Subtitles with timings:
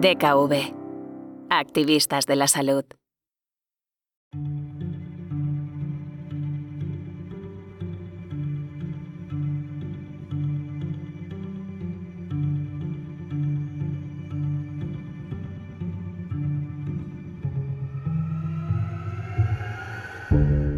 [0.00, 0.74] DKV.
[1.50, 2.86] Activistas de la salud.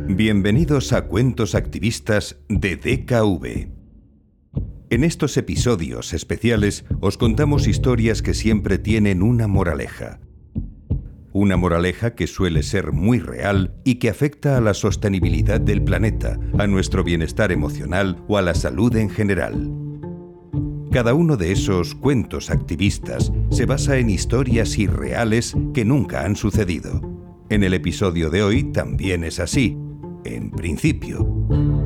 [0.08, 3.81] Bienvenidos a Cuentos Activistas de DKV.
[4.92, 10.20] En estos episodios especiales os contamos historias que siempre tienen una moraleja.
[11.32, 16.38] Una moraleja que suele ser muy real y que afecta a la sostenibilidad del planeta,
[16.58, 19.72] a nuestro bienestar emocional o a la salud en general.
[20.90, 27.00] Cada uno de esos cuentos activistas se basa en historias irreales que nunca han sucedido.
[27.48, 29.74] En el episodio de hoy también es así,
[30.26, 31.81] en principio.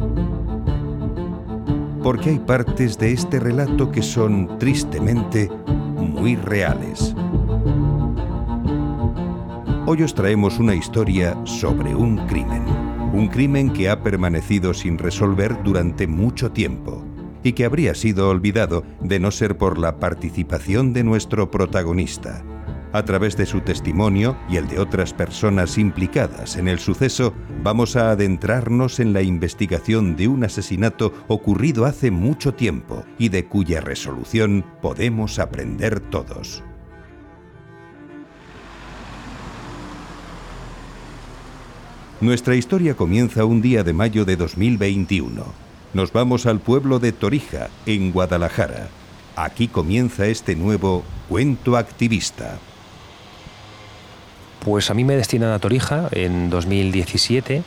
[2.06, 5.50] Porque hay partes de este relato que son tristemente
[5.96, 7.12] muy reales.
[9.86, 12.62] Hoy os traemos una historia sobre un crimen.
[13.12, 17.04] Un crimen que ha permanecido sin resolver durante mucho tiempo
[17.42, 22.44] y que habría sido olvidado de no ser por la participación de nuestro protagonista,
[22.92, 27.96] a través de su testimonio y el de otras personas implicadas en el suceso, vamos
[27.96, 33.80] a adentrarnos en la investigación de un asesinato ocurrido hace mucho tiempo y de cuya
[33.80, 36.62] resolución podemos aprender todos.
[42.20, 45.44] Nuestra historia comienza un día de mayo de 2021.
[45.92, 48.88] Nos vamos al pueblo de Torija, en Guadalajara.
[49.36, 52.58] Aquí comienza este nuevo cuento activista.
[54.66, 57.62] Pues a mí me destinan a Torija en 2017.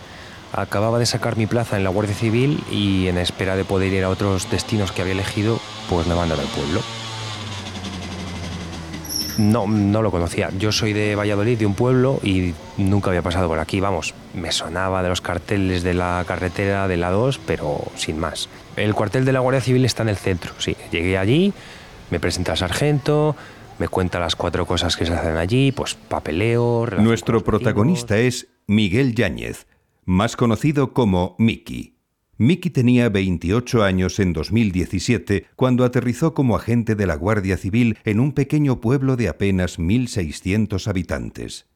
[0.51, 4.03] Acababa de sacar mi plaza en la Guardia Civil y en espera de poder ir
[4.03, 6.81] a otros destinos que había elegido, pues me mandan al pueblo.
[9.37, 10.49] No, no lo conocía.
[10.59, 13.79] Yo soy de Valladolid, de un pueblo, y nunca había pasado por aquí.
[13.79, 18.49] Vamos, me sonaba de los carteles de la carretera de la 2, pero sin más.
[18.75, 20.75] El cuartel de la Guardia Civil está en el centro, sí.
[20.91, 21.53] Llegué allí,
[22.09, 23.37] me presenté al sargento,
[23.79, 26.87] me cuenta las cuatro cosas que se hacen allí, pues papeleo.
[26.99, 29.67] Nuestro protagonista es Miguel Yáñez,
[30.05, 31.95] más conocido como Miki.
[32.37, 38.19] Miki tenía 28 años en 2017 cuando aterrizó como agente de la Guardia Civil en
[38.21, 41.67] un pequeño pueblo de apenas 1.600 habitantes.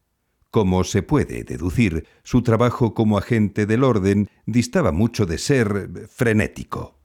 [0.52, 7.00] Como se puede deducir, su trabajo como agente del orden distaba mucho de ser frenético.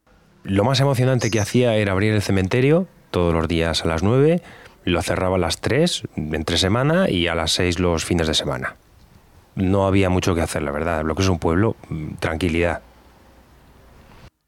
[0.45, 4.41] Lo más emocionante que hacía era abrir el cementerio todos los días a las 9,
[4.89, 8.77] lo cerraba a las 3 entre semana y a las 6 los fines de semana.
[9.55, 11.05] No había mucho que hacer, la verdad.
[11.05, 12.83] Lo que es un pueblo, mm, tranquilidad.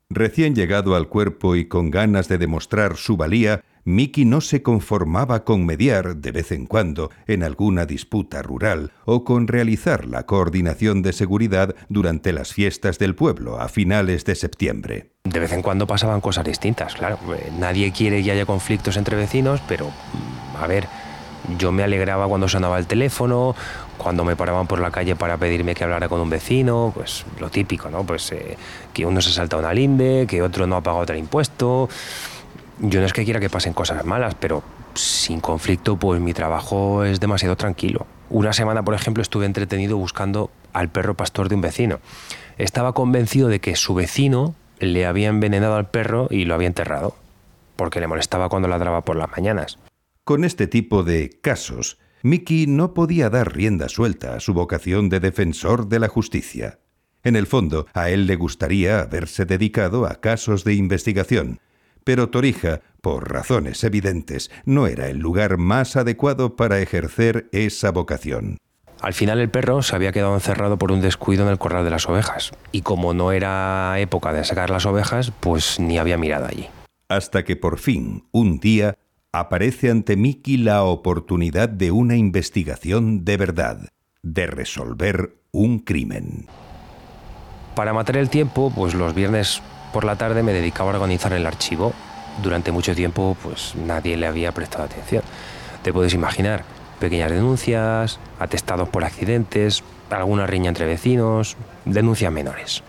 [0.08, 5.44] Recién llegado al cuerpo y con ganas de demostrar su valía, Miki no se conformaba
[5.44, 11.02] con mediar de vez en cuando en alguna disputa rural o con realizar la coordinación
[11.02, 15.12] de seguridad durante las fiestas del pueblo a finales de septiembre.
[15.24, 17.19] De vez en cuando pasaban cosas distintas, claro.
[17.34, 20.86] Eh, nadie quiere que haya conflictos entre vecinos, pero mm, a ver,
[21.58, 23.54] yo me alegraba cuando sonaba el teléfono,
[23.96, 27.50] cuando me paraban por la calle para pedirme que hablara con un vecino, pues lo
[27.50, 28.04] típico, ¿no?
[28.04, 28.56] Pues eh,
[28.92, 31.88] que uno se salta una linde, que otro no ha pagado otro impuesto
[32.80, 34.62] yo no es que quiera que pasen cosas malas, pero
[34.94, 38.06] sin conflicto, pues mi trabajo es demasiado tranquilo.
[38.30, 42.00] Una semana, por ejemplo, estuve entretenido buscando al perro pastor de un vecino.
[42.58, 47.16] Estaba convencido de que su vecino le había envenenado al perro y lo había enterrado,
[47.76, 49.78] porque le molestaba cuando ladraba por las mañanas.
[50.24, 55.20] Con este tipo de casos, Mickey no podía dar rienda suelta a su vocación de
[55.20, 56.78] defensor de la justicia.
[57.22, 61.60] En el fondo, a él le gustaría haberse dedicado a casos de investigación,
[62.05, 68.59] pero Torija, por razones evidentes, no era el lugar más adecuado para ejercer esa vocación.
[69.00, 71.91] Al final el perro se había quedado encerrado por un descuido en el corral de
[71.91, 76.47] las ovejas, y como no era época de sacar las ovejas, pues ni había mirado
[76.47, 76.69] allí.
[77.09, 78.99] Hasta que por fin, un día,
[79.32, 83.88] aparece ante Miki la oportunidad de una investigación de verdad,
[84.23, 86.46] de resolver un crimen.
[87.75, 91.46] Para matar el tiempo, pues los viernes por la tarde me dedicaba a organizar el
[91.46, 91.92] archivo.
[92.42, 95.22] Durante mucho tiempo pues nadie le había prestado atención.
[95.82, 96.64] Te puedes imaginar,
[96.98, 102.82] pequeñas denuncias, atestados por accidentes, alguna riña entre vecinos, denuncias menores.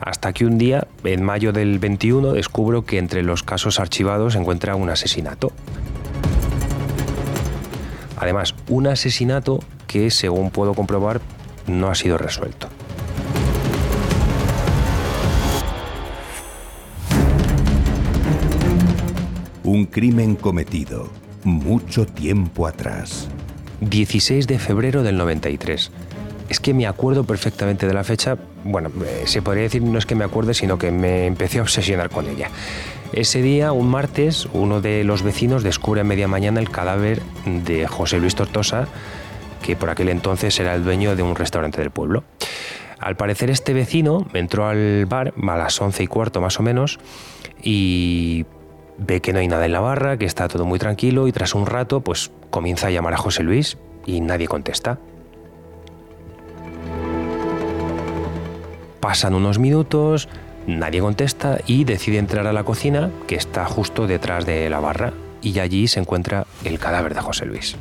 [0.00, 4.38] Hasta que un día, en mayo del 21, descubro que entre los casos archivados se
[4.38, 5.50] encuentra un asesinato.
[8.24, 11.20] Además, un asesinato que, según puedo comprobar,
[11.66, 12.70] no ha sido resuelto.
[19.62, 21.10] Un crimen cometido
[21.42, 23.28] mucho tiempo atrás.
[23.82, 25.90] 16 de febrero del 93.
[26.48, 28.36] Es que me acuerdo perfectamente de la fecha.
[28.64, 31.62] Bueno, eh, se podría decir no es que me acuerde, sino que me empecé a
[31.62, 32.50] obsesionar con ella.
[33.12, 37.86] Ese día, un martes, uno de los vecinos descubre a media mañana el cadáver de
[37.86, 38.88] José Luis Tortosa,
[39.62, 42.24] que por aquel entonces era el dueño de un restaurante del pueblo.
[42.98, 46.98] Al parecer este vecino entró al bar a las once y cuarto más o menos
[47.62, 48.46] y
[48.98, 51.54] ve que no hay nada en la barra, que está todo muy tranquilo y tras
[51.54, 54.98] un rato pues comienza a llamar a José Luis y nadie contesta.
[59.04, 60.30] Pasan unos minutos,
[60.66, 65.12] nadie contesta y decide entrar a la cocina que está justo detrás de la barra
[65.42, 67.76] y allí se encuentra el cadáver de José Luis.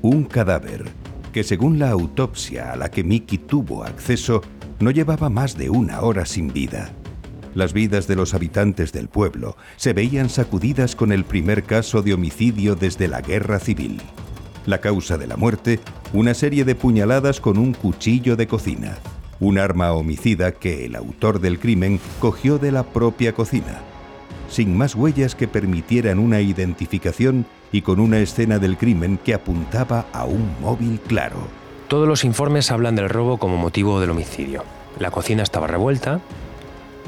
[0.00, 0.86] Un cadáver
[1.34, 4.40] que según la autopsia a la que Mickey tuvo acceso
[4.80, 6.92] no llevaba más de una hora sin vida.
[7.54, 12.14] Las vidas de los habitantes del pueblo se veían sacudidas con el primer caso de
[12.14, 14.00] homicidio desde la guerra civil.
[14.64, 15.78] La causa de la muerte,
[16.14, 18.96] una serie de puñaladas con un cuchillo de cocina,
[19.40, 23.80] un arma homicida que el autor del crimen cogió de la propia cocina.
[24.48, 30.06] Sin más huellas que permitieran una identificación y con una escena del crimen que apuntaba
[30.12, 31.36] a un móvil claro.
[31.88, 34.64] Todos los informes hablan del robo como motivo del homicidio.
[34.98, 36.20] La cocina estaba revuelta,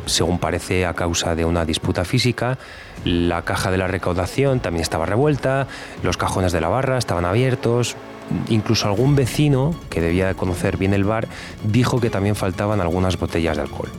[0.07, 2.59] según parece a causa de una disputa física.
[3.05, 5.67] La caja de la recaudación también estaba revuelta,
[6.03, 7.97] los cajones de la barra estaban abiertos.
[8.49, 11.29] Incluso algún vecino, que debía de conocer bien el bar,
[11.65, 13.91] dijo que también faltaban algunas botellas de alcohol.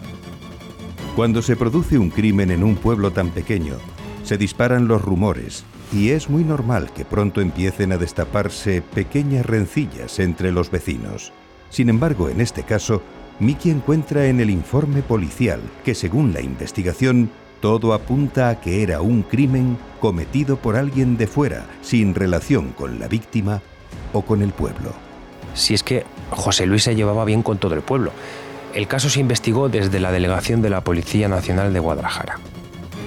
[1.16, 3.75] Cuando se produce un crimen en un pueblo tan pequeño,
[4.24, 10.19] se disparan los rumores y es muy normal que pronto empiecen a destaparse pequeñas rencillas
[10.19, 11.34] entre los vecinos.
[11.69, 13.01] Sin embargo, en este caso,
[13.39, 17.30] Miki encuentra en el informe policial que según la investigación,
[17.60, 23.00] todo apunta a que era un crimen cometido por alguien de fuera, sin relación con
[23.00, 23.62] la víctima
[24.13, 24.93] o con el pueblo.
[25.53, 28.11] Si es que José Luis se llevaba bien con todo el pueblo.
[28.73, 32.39] El caso se investigó desde la delegación de la Policía Nacional de Guadalajara.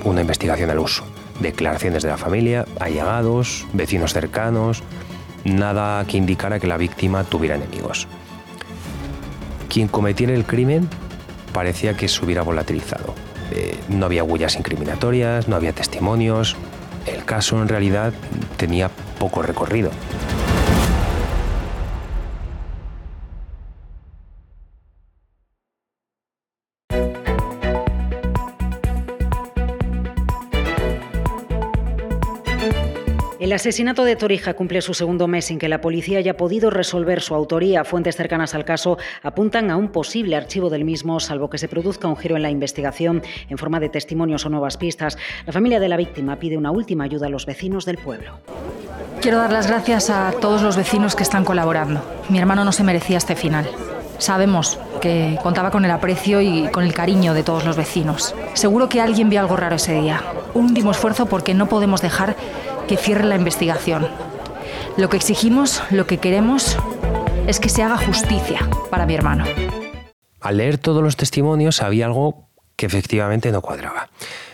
[0.05, 1.05] Una investigación al uso.
[1.41, 4.83] Declaraciones de la familia, allegados, vecinos cercanos,
[5.45, 8.07] nada que indicara que la víctima tuviera enemigos
[9.75, 10.89] quien cometiera el crimen
[11.53, 13.13] parecía que se hubiera volatilizado.
[13.51, 16.55] Eh, no había huellas incriminatorias, no había testimonios.
[17.07, 18.13] El caso en realidad
[18.57, 18.89] tenía
[19.19, 19.91] poco recorrido.
[33.55, 37.35] Asesinato de Torija cumple su segundo mes sin que la policía haya podido resolver su
[37.35, 37.85] autoría.
[37.85, 42.09] Fuentes cercanas al caso apuntan a un posible archivo del mismo, salvo que se produzca
[42.09, 45.19] un giro en la investigación en forma de testimonios o nuevas pistas.
[45.47, 48.39] La familia de la víctima pide una última ayuda a los vecinos del pueblo.
[49.21, 52.03] Quiero dar las gracias a todos los vecinos que están colaborando.
[52.29, 53.67] Mi hermano no se merecía este final.
[54.19, 58.35] Sabemos que contaba con el aprecio y con el cariño de todos los vecinos.
[58.55, 60.23] Seguro que alguien vio algo raro ese día.
[60.55, 62.37] Un último esfuerzo porque no podemos dejar
[62.87, 64.09] que cierre la investigación.
[64.97, 66.77] Lo que exigimos, lo que queremos,
[67.47, 69.45] es que se haga justicia para mi hermano.
[70.41, 74.11] Al leer todos los testimonios había algo que efectivamente no cuadraba.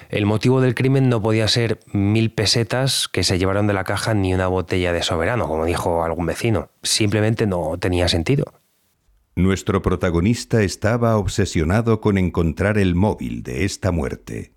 [0.08, 4.12] El motivo del crimen no podía ser mil pesetas que se llevaron de la caja
[4.12, 6.70] ni una botella de soberano, como dijo algún vecino.
[6.82, 8.54] Simplemente no tenía sentido.
[9.36, 14.52] Nuestro protagonista estaba obsesionado con encontrar el móvil de esta muerte.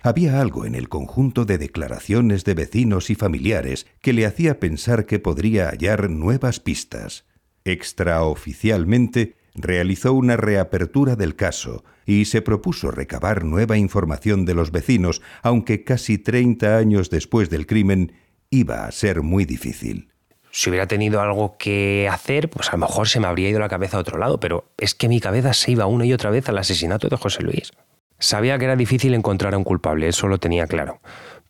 [0.00, 5.06] Había algo en el conjunto de declaraciones de vecinos y familiares que le hacía pensar
[5.06, 7.24] que podría hallar nuevas pistas.
[7.64, 15.20] Extraoficialmente, realizó una reapertura del caso y se propuso recabar nueva información de los vecinos,
[15.42, 18.12] aunque casi 30 años después del crimen
[18.50, 20.10] iba a ser muy difícil.
[20.50, 23.68] Si hubiera tenido algo que hacer, pues a lo mejor se me habría ido la
[23.68, 26.48] cabeza a otro lado, pero es que mi cabeza se iba una y otra vez
[26.48, 27.72] al asesinato de José Luis.
[28.18, 31.00] Sabía que era difícil encontrar a un culpable, eso lo tenía claro.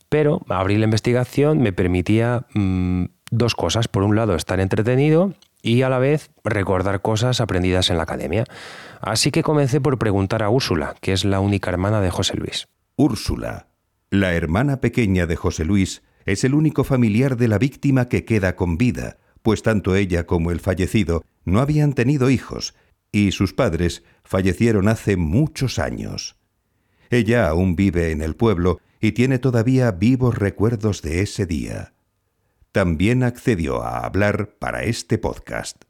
[0.09, 3.89] Pero abrir la investigación me permitía mm, dos cosas.
[3.89, 8.45] Por un lado, estar entretenido y a la vez recordar cosas aprendidas en la academia.
[9.01, 12.69] Así que comencé por preguntar a Úrsula, que es la única hermana de José Luis.
[12.97, 13.69] Úrsula,
[14.11, 18.57] la hermana pequeña de José Luis, es el único familiar de la víctima que queda
[18.57, 22.75] con vida, pues tanto ella como el fallecido no habían tenido hijos,
[23.13, 26.37] y sus padres fallecieron hace muchos años.
[27.11, 31.93] Ella aún vive en el pueblo y tiene todavía vivos recuerdos de ese día.
[32.73, 35.85] También accedió a hablar para este podcast.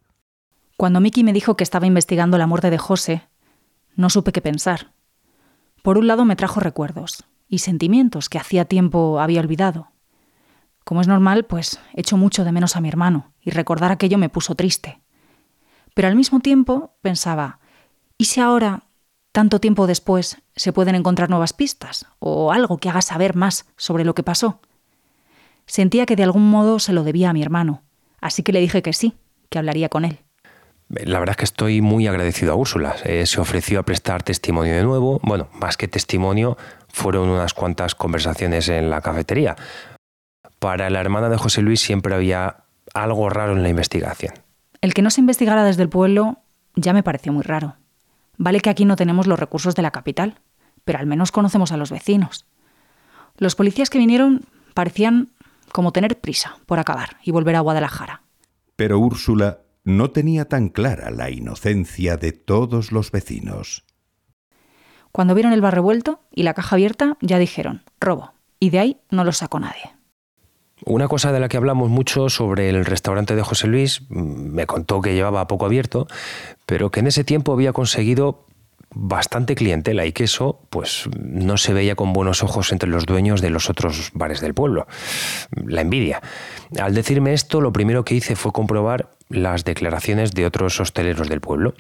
[0.77, 3.29] Cuando Miki me dijo que estaba investigando la muerte de José,
[3.97, 4.93] no supe qué pensar.
[5.83, 7.25] Por un lado me trajo recuerdos.
[7.51, 9.91] y sentimientos que hacía tiempo había olvidado.
[10.85, 14.29] Como es normal, pues echo mucho de menos a mi hermano, y recordar aquello me
[14.29, 15.01] puso triste.
[15.95, 17.59] Pero al mismo tiempo pensaba,
[18.19, 18.85] ¿y si ahora,
[19.39, 24.05] tanto tiempo después, se pueden encontrar nuevas pistas o algo que haga saber más sobre
[24.05, 24.61] lo que pasó?
[25.65, 27.85] Sentía que de algún modo se lo debía a mi hermano,
[28.21, 29.15] así que le dije que sí,
[29.49, 30.19] que hablaría con él.
[30.89, 32.97] La verdad es que estoy muy agradecido a Úrsula.
[33.05, 35.21] Eh, se ofreció a prestar testimonio de nuevo.
[35.23, 39.55] Bueno, más que testimonio, fueron unas cuantas conversaciones en la cafetería.
[40.59, 44.35] Para la hermana de José Luis siempre había algo raro en la investigación.
[44.81, 46.39] El que no se investigara desde el pueblo
[46.75, 47.77] ya me pareció muy raro.
[48.39, 50.41] Vale que aquí no tenemos los recursos de la capital,
[50.85, 52.47] pero al menos conocemos a los vecinos.
[53.37, 55.31] Los policías que vinieron parecían
[55.73, 58.23] como tener prisa por acabar y volver a Guadalajara.
[58.77, 63.85] Pero Úrsula no tenía tan clara la inocencia de todos los vecinos.
[65.13, 69.01] Cuando vieron el bar revuelto y la caja abierta, ya dijeron, robo, y de ahí
[69.11, 69.98] no lo sacó nadie.
[70.85, 74.67] Una cosa de la que hablamos mucho sobre el restaurante de José Luis, mm, me
[74.67, 76.07] contó que llevaba poco abierto,
[76.67, 78.47] pero que en ese tiempo había conseguido
[78.95, 83.41] bastante clientela y que eso pues no se veía con buenos ojos entre los dueños
[83.43, 84.87] de los otros bares del pueblo.
[85.51, 86.23] La envidia.
[86.81, 91.41] Al decirme esto, lo primero que hice fue comprobar las declaraciones de otros hosteleros del
[91.41, 91.75] pueblo.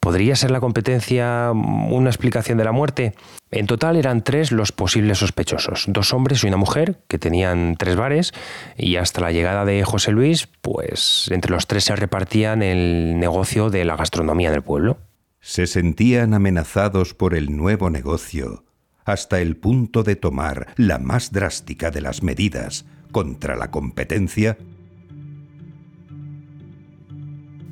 [0.00, 3.14] ¿Podría ser la competencia una explicación de la muerte?
[3.50, 7.96] En total eran tres los posibles sospechosos, dos hombres y una mujer, que tenían tres
[7.96, 8.32] bares,
[8.78, 13.68] y hasta la llegada de José Luis, pues entre los tres se repartían el negocio
[13.68, 14.98] de la gastronomía del pueblo.
[15.40, 18.64] Se sentían amenazados por el nuevo negocio,
[19.04, 24.56] hasta el punto de tomar la más drástica de las medidas contra la competencia.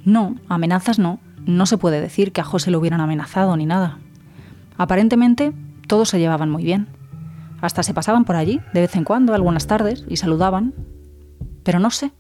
[0.05, 3.99] No, amenazas no no se puede decir que a José lo hubieran amenazado ni nada.
[4.77, 5.53] Aparentemente,
[5.87, 6.89] todos se llevaban muy bien.
[7.61, 10.75] Hasta se pasaban por allí, de vez en cuando, algunas tardes, y saludaban.
[11.63, 12.13] Pero no sé.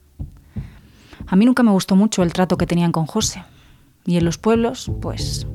[1.27, 3.45] A mí nunca me gustó mucho el trato que tenían con José.
[4.05, 5.47] Y en los pueblos, pues,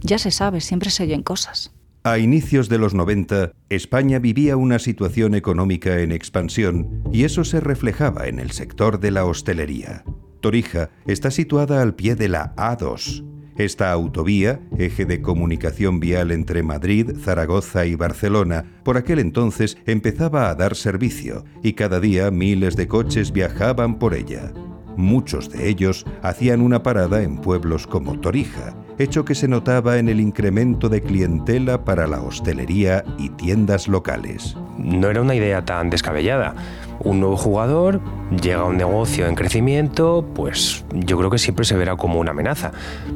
[0.00, 1.72] ya se sabe, siempre se oyen cosas.
[2.04, 7.60] A inicios de los 90, España vivía una situación económica en expansión y eso se
[7.60, 10.04] reflejaba en el sector de la hostelería.
[10.40, 13.24] Torija está situada al pie de la A2.
[13.56, 20.48] Esta autovía, eje de comunicación vial entre Madrid, Zaragoza y Barcelona, por aquel entonces empezaba
[20.48, 24.52] a dar servicio y cada día miles de coches viajaban por ella.
[24.96, 30.08] Muchos de ellos hacían una parada en pueblos como Torija, hecho que se notaba en
[30.08, 34.56] el incremento de clientela para la hostelería y tiendas locales.
[34.76, 36.54] No era una idea tan descabellada
[37.00, 38.00] un nuevo jugador,
[38.40, 42.32] llega a un negocio en crecimiento, pues yo creo que siempre se verá como una
[42.32, 42.72] amenaza.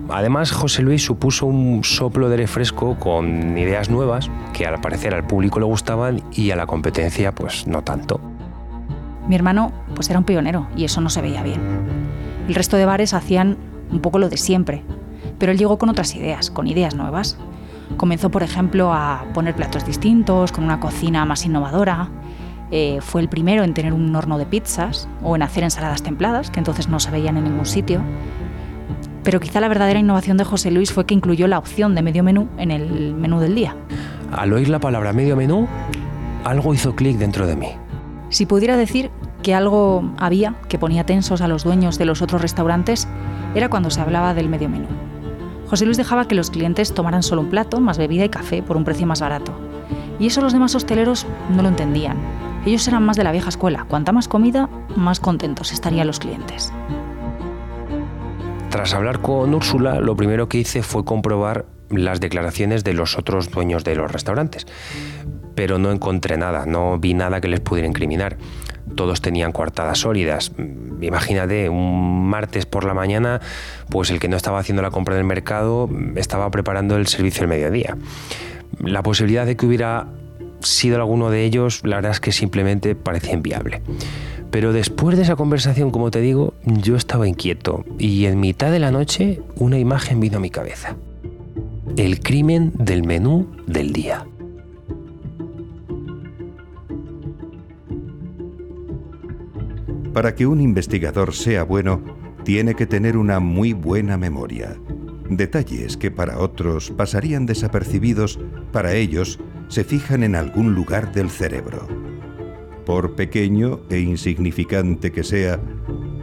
[0.08, 5.26] Además, José Luis supuso un soplo de refresco con ideas nuevas que al parecer al
[5.26, 8.20] público le gustaban y a la competencia pues no tanto.
[9.26, 11.60] Mi hermano pues era un pionero y eso no se veía bien.
[12.48, 13.56] El resto de bares hacían
[13.90, 14.82] un poco lo de siempre,
[15.42, 17.36] pero él llegó con otras ideas, con ideas nuevas.
[17.96, 22.10] Comenzó, por ejemplo, a poner platos distintos, con una cocina más innovadora,
[22.70, 26.52] eh, fue el primero en tener un horno de pizzas o en hacer ensaladas templadas,
[26.52, 28.00] que entonces no se veían en ningún sitio.
[29.24, 32.22] Pero quizá la verdadera innovación de José Luis fue que incluyó la opción de medio
[32.22, 33.74] menú en el menú del día.
[34.30, 35.66] Al oír la palabra medio menú,
[36.44, 37.70] algo hizo clic dentro de mí.
[38.28, 39.10] Si pudiera decir
[39.42, 43.08] que algo había que ponía tensos a los dueños de los otros restaurantes,
[43.56, 44.86] era cuando se hablaba del medio menú.
[45.72, 48.76] José Luis dejaba que los clientes tomaran solo un plato, más bebida y café por
[48.76, 49.54] un precio más barato.
[50.18, 52.18] Y eso los demás hosteleros no lo entendían.
[52.66, 53.86] Ellos eran más de la vieja escuela.
[53.88, 56.74] Cuanta más comida, más contentos estarían los clientes.
[58.68, 63.50] Tras hablar con Úrsula, lo primero que hice fue comprobar las declaraciones de los otros
[63.50, 64.66] dueños de los restaurantes.
[65.54, 68.36] Pero no encontré nada, no vi nada que les pudiera incriminar.
[68.94, 70.52] Todos tenían coartadas sólidas.
[71.00, 73.40] Imagínate, un martes por la mañana,
[73.90, 77.48] pues el que no estaba haciendo la compra del mercado estaba preparando el servicio del
[77.48, 77.96] mediodía.
[78.78, 80.06] La posibilidad de que hubiera
[80.60, 83.82] sido alguno de ellos, la verdad es que simplemente parecía inviable.
[84.50, 88.78] Pero después de esa conversación, como te digo, yo estaba inquieto y en mitad de
[88.78, 90.96] la noche una imagen vino a mi cabeza.
[91.96, 94.26] El crimen del menú del día.
[100.12, 102.02] Para que un investigador sea bueno,
[102.44, 104.76] tiene que tener una muy buena memoria.
[105.30, 108.38] Detalles que para otros pasarían desapercibidos,
[108.72, 109.38] para ellos
[109.68, 111.86] se fijan en algún lugar del cerebro.
[112.84, 115.60] Por pequeño e insignificante que sea,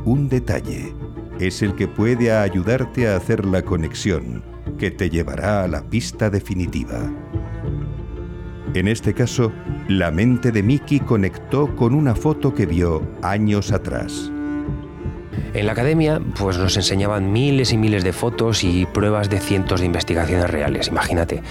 [0.05, 0.93] un detalle
[1.39, 4.43] es el que puede ayudarte a hacer la conexión
[4.77, 7.11] que te llevará a la pista definitiva.
[8.75, 9.51] En este caso,
[9.87, 14.31] la mente de Mickey conectó con una foto que vio años atrás.
[15.53, 19.79] En la academia, pues nos enseñaban miles y miles de fotos y pruebas de cientos
[19.79, 21.41] de investigaciones reales, imagínate.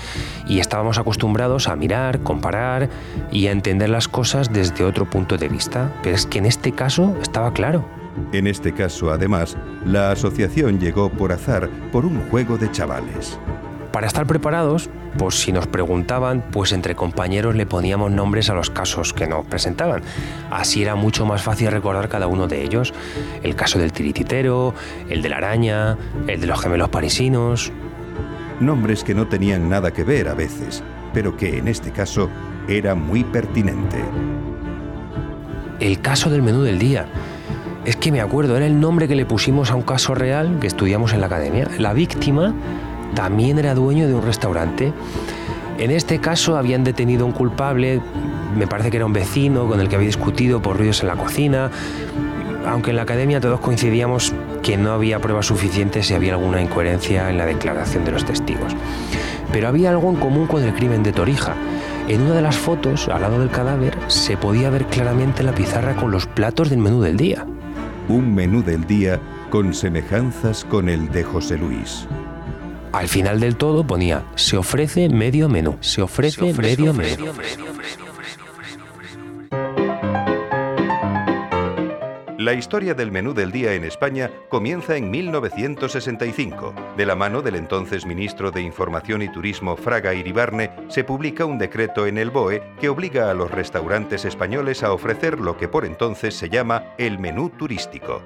[0.47, 2.89] Y estábamos acostumbrados a mirar, comparar
[3.33, 5.93] y a entender las cosas desde otro punto de vista.
[6.05, 7.85] Pero es que en este caso estaba claro.
[8.33, 13.39] En este caso, además, la asociación llegó por azar por un juego de chavales.
[13.99, 14.89] Para estar preparados,
[15.19, 19.45] pues si nos preguntaban, pues entre compañeros le poníamos nombres a los casos que nos
[19.45, 20.03] presentaban.
[20.53, 22.95] Así era mucho más fácil recordar cada uno de ellos.
[23.43, 24.73] El caso del tirititero,
[25.09, 27.73] el de la araña, el de los gemelos parisinos.
[28.61, 32.31] Nombres que no tenían nada que ver a veces, pero que en este caso
[32.69, 33.99] era muy pertinente.
[35.81, 37.09] El caso del menú del día.
[37.85, 40.69] Es que me acuerdo, era el nombre que le pusimos a un caso real que
[40.69, 41.67] estudiamos en la academia.
[41.79, 42.55] La víctima
[43.15, 44.93] también era dueño de un restaurante.
[45.79, 48.01] En este caso habían detenido a un culpable,
[48.57, 51.17] me parece que era un vecino con el que había discutido por ruidos en la
[51.17, 51.71] cocina,
[52.67, 57.31] aunque en la academia todos coincidíamos que no había pruebas suficientes y había alguna incoherencia
[57.31, 58.75] en la declaración de los testigos.
[59.53, 61.55] Pero había algo en común con el crimen de Torija.
[62.09, 65.95] En una de las fotos, al lado del cadáver, se podía ver claramente la pizarra
[65.95, 67.47] con los platos del menú del día.
[68.09, 72.07] Un menú del día con semejanzas con el de José Luis.
[72.93, 77.27] Al final del todo ponía, se ofrece medio menú, se ofrece, medio menú.
[82.39, 86.73] La historia del menú del día en España comienza en 1965.
[86.97, 91.59] De la mano del entonces ministro de Información y Turismo Fraga Iribarne, se publica un
[91.59, 95.85] decreto en el BOE que obliga a los restaurantes españoles a ofrecer lo que por
[95.85, 98.23] entonces se llama el menú turístico.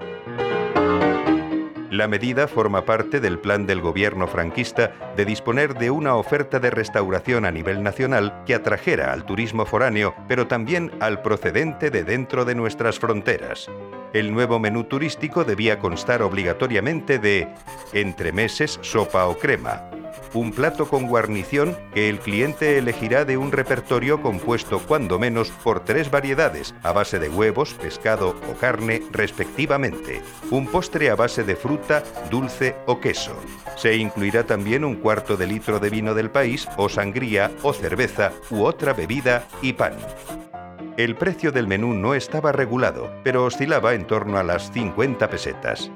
[1.92, 6.70] La medida forma parte del plan del gobierno franquista de disponer de una oferta de
[6.70, 12.46] restauración a nivel nacional que atrajera al turismo foráneo, pero también al procedente de dentro
[12.46, 13.70] de nuestras fronteras.
[14.14, 17.46] El nuevo menú turístico debía constar obligatoriamente de
[17.92, 19.90] entremeses, sopa o crema,
[20.34, 25.84] un plato con guarnición que el cliente elegirá de un repertorio compuesto cuando menos por
[25.84, 31.56] tres variedades a base de huevos, pescado o carne respectivamente, un postre a base de
[31.56, 33.36] fruta, dulce o queso.
[33.76, 38.32] Se incluirá también un cuarto de litro de vino del país o sangría o cerveza
[38.50, 39.94] u otra bebida y pan.
[40.98, 45.90] El precio del menú no estaba regulado, pero oscilaba en torno a las 50 pesetas.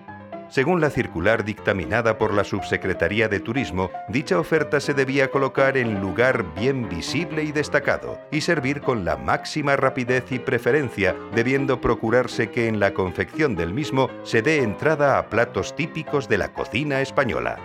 [0.48, 6.00] Según la circular dictaminada por la Subsecretaría de Turismo, dicha oferta se debía colocar en
[6.00, 12.50] lugar bien visible y destacado y servir con la máxima rapidez y preferencia, debiendo procurarse
[12.50, 17.00] que en la confección del mismo se dé entrada a platos típicos de la cocina
[17.00, 17.58] española.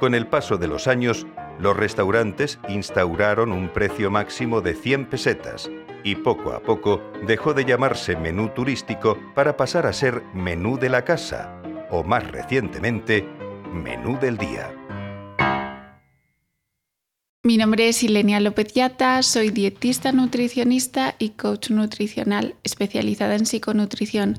[0.00, 1.26] Con el paso de los años,
[1.58, 5.70] los restaurantes instauraron un precio máximo de 100 pesetas
[6.06, 10.88] y poco a poco dejó de llamarse menú turístico para pasar a ser menú de
[10.88, 11.55] la casa,
[11.90, 13.24] o más recientemente,
[13.72, 14.72] menú del día.
[17.42, 24.38] Mi nombre es Ilenia López Yata, soy dietista nutricionista y coach nutricional especializada en psiconutrición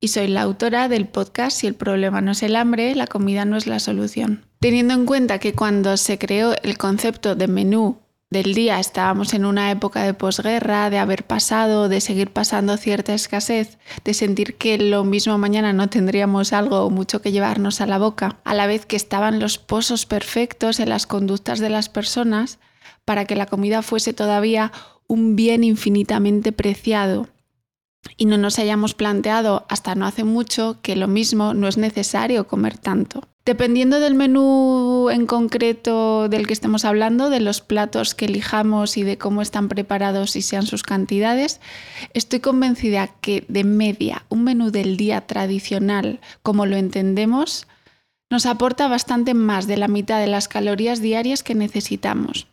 [0.00, 3.44] y soy la autora del podcast Si el problema no es el hambre, la comida
[3.44, 4.46] no es la solución.
[4.60, 7.98] Teniendo en cuenta que cuando se creó el concepto de menú
[8.30, 13.14] del día estábamos en una época de posguerra, de haber pasado, de seguir pasando cierta
[13.14, 17.86] escasez, de sentir que lo mismo mañana no tendríamos algo o mucho que llevarnos a
[17.86, 21.88] la boca, a la vez que estaban los pozos perfectos en las conductas de las
[21.88, 22.58] personas
[23.04, 24.72] para que la comida fuese todavía
[25.06, 27.28] un bien infinitamente preciado
[28.16, 32.46] y no nos hayamos planteado hasta no hace mucho que lo mismo no es necesario
[32.46, 33.26] comer tanto.
[33.48, 39.04] Dependiendo del menú en concreto del que estemos hablando, de los platos que elijamos y
[39.04, 41.58] de cómo están preparados y sean sus cantidades,
[42.12, 47.66] estoy convencida que de media un menú del día tradicional, como lo entendemos,
[48.30, 52.48] nos aporta bastante más de la mitad de las calorías diarias que necesitamos.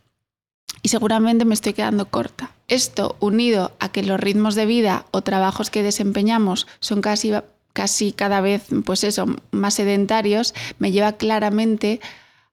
[0.82, 2.52] Y seguramente me estoy quedando corta.
[2.68, 7.34] Esto, unido a que los ritmos de vida o trabajos que desempeñamos son casi
[7.76, 12.00] casi cada vez, pues eso, más sedentarios, me lleva claramente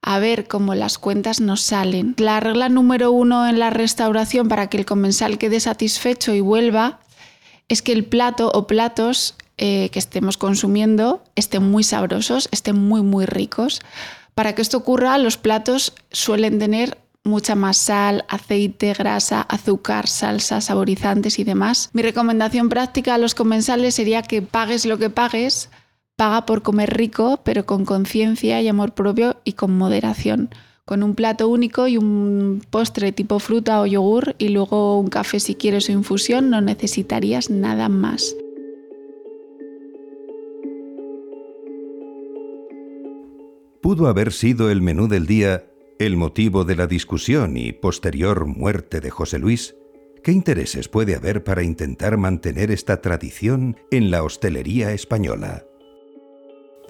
[0.02, 2.14] a ver cómo las cuentas nos salen.
[2.18, 7.00] La regla número uno en la restauración para que el comensal quede satisfecho y vuelva
[7.70, 13.00] es que el plato o platos eh, que estemos consumiendo estén muy sabrosos, estén muy,
[13.00, 13.80] muy ricos.
[14.34, 20.60] Para que esto ocurra, los platos suelen tener mucha más sal, aceite, grasa, azúcar, salsa,
[20.60, 21.90] saborizantes y demás.
[21.92, 25.70] Mi recomendación práctica a los comensales sería que pagues lo que pagues,
[26.16, 30.50] paga por comer rico, pero con conciencia y amor propio y con moderación.
[30.86, 35.40] con un plato único y un postre tipo fruta o yogur y luego un café
[35.40, 38.36] si quieres o infusión, no necesitarías nada más.
[43.80, 45.64] Pudo haber sido el menú del día
[45.98, 49.76] el motivo de la discusión y posterior muerte de José Luis.
[50.22, 55.64] ¿Qué intereses puede haber para intentar mantener esta tradición en la hostelería española?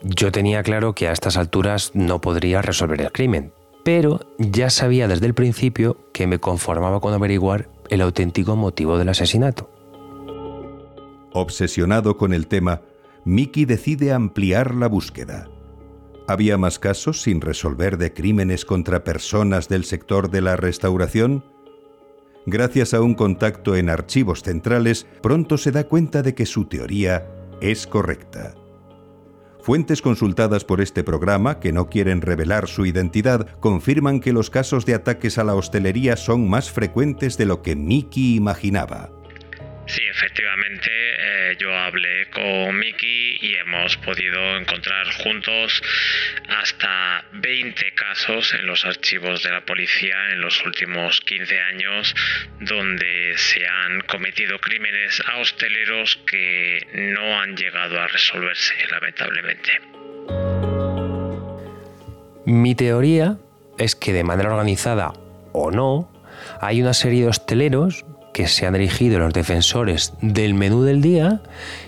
[0.03, 3.53] Yo tenía claro que a estas alturas no podría resolver el crimen,
[3.85, 9.09] pero ya sabía desde el principio que me conformaba con averiguar el auténtico motivo del
[9.11, 9.71] asesinato.
[11.33, 12.83] Obsesionado con el tema,
[13.25, 15.49] Mickey decide ampliar la búsqueda.
[16.27, 21.45] ¿Había más casos sin resolver de crímenes contra personas del sector de la restauración?
[22.47, 27.27] Gracias a un contacto en archivos centrales, pronto se da cuenta de que su teoría
[27.61, 28.55] es correcta.
[29.61, 34.85] Fuentes consultadas por este programa, que no quieren revelar su identidad, confirman que los casos
[34.85, 39.11] de ataques a la hostelería son más frecuentes de lo que Mickey imaginaba.
[39.95, 45.81] Sí, efectivamente, eh, yo hablé con Miki y hemos podido encontrar juntos
[46.49, 52.13] hasta 20 casos en los archivos de la policía en los últimos 15 años
[52.59, 59.81] donde se han cometido crímenes a hosteleros que no han llegado a resolverse, lamentablemente.
[62.47, 63.37] Mi teoría
[63.79, 65.13] es que de manera organizada
[65.53, 66.11] o no,
[66.61, 68.05] hay una serie de hosteleros
[68.35, 71.41] que se han dirigido los defensores del menú del día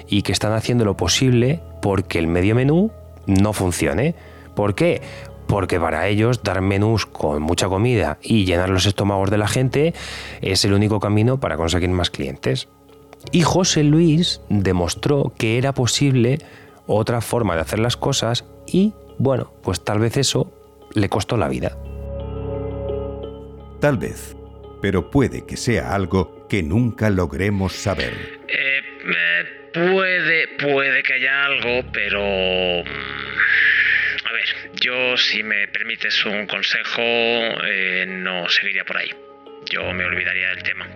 [0.09, 2.93] y que están haciendo lo posible porque el medio menú
[3.27, 4.15] no funcione.
[4.55, 5.03] ¿Por qué?
[5.49, 9.93] Porque para ellos dar menús con mucha comida y llenar los estómagos de la gente
[10.41, 12.69] es el único camino para conseguir más clientes.
[13.33, 16.39] Y José Luis demostró que era posible
[16.87, 20.53] otra forma de hacer las cosas y, bueno, pues tal vez eso
[20.95, 21.77] le costó la vida.
[23.81, 24.37] Tal vez,
[24.87, 28.13] pero puede que sea algo que nunca logremos saber.
[28.47, 32.85] Eh, eh, puede, puede que haya algo, pero...
[32.85, 34.45] Mm, a ver,
[34.81, 39.11] yo si me permites un consejo, eh, no seguiría por ahí.
[39.69, 40.89] Yo me olvidaría del tema.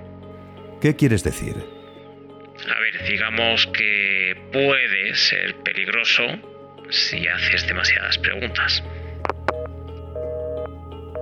[0.81, 1.57] ¿Qué quieres decir?
[1.57, 6.23] A ver, digamos que puede ser peligroso
[6.91, 8.85] si haces demasiadas preguntas.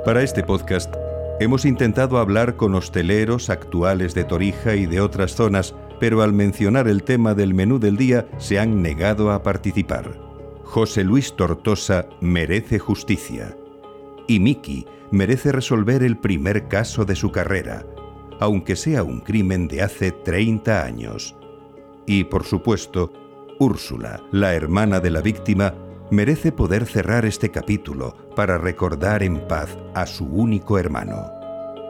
[0.04, 0.94] Para este podcast
[1.40, 6.88] Hemos intentado hablar con hosteleros actuales de Torija y de otras zonas, pero al mencionar
[6.88, 10.18] el tema del menú del día se han negado a participar.
[10.64, 13.56] José Luis Tortosa merece justicia.
[14.26, 17.86] Y Miki merece resolver el primer caso de su carrera,
[18.40, 21.36] aunque sea un crimen de hace 30 años.
[22.04, 23.12] Y, por supuesto,
[23.60, 25.72] Úrsula, la hermana de la víctima,
[26.10, 31.30] merece poder cerrar este capítulo para recordar en paz a su único hermano.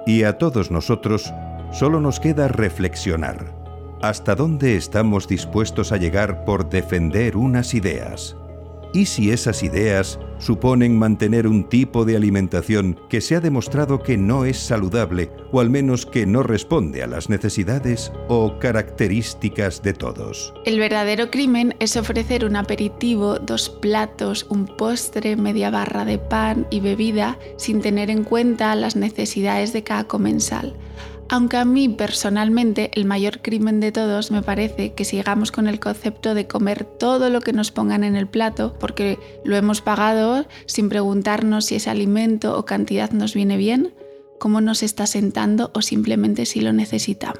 [0.07, 1.33] Y a todos nosotros
[1.73, 3.55] solo nos queda reflexionar.
[4.01, 8.37] ¿Hasta dónde estamos dispuestos a llegar por defender unas ideas?
[8.93, 14.17] ¿Y si esas ideas suponen mantener un tipo de alimentación que se ha demostrado que
[14.17, 19.93] no es saludable o al menos que no responde a las necesidades o características de
[19.93, 20.55] todos?
[20.65, 26.67] El verdadero crimen es ofrecer un aperitivo, dos platos, un postre, media barra de pan
[26.71, 30.75] y bebida sin tener en cuenta las necesidades de cada comensal
[31.29, 35.81] aunque a mí personalmente el mayor crimen de todos me parece que sigamos con el
[35.81, 40.47] concepto de comer todo lo que nos pongan en el plato porque lo hemos pagado
[40.67, 43.95] sin preguntarnos si ese alimento o cantidad nos viene bien,
[44.39, 47.39] cómo nos está sentando o simplemente si lo necesitamos.